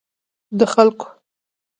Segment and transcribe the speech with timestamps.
[0.57, 1.05] د خلګو